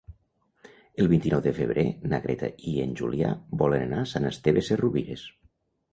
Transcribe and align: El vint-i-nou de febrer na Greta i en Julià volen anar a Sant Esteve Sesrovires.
El 1.03 1.09
vint-i-nou 1.11 1.43
de 1.47 1.53
febrer 1.57 1.83
na 2.13 2.21
Greta 2.25 2.49
i 2.71 2.75
en 2.87 2.97
Julià 3.03 3.35
volen 3.63 3.85
anar 3.87 4.01
a 4.07 4.11
Sant 4.15 4.29
Esteve 4.35 4.65
Sesrovires. 4.71 5.29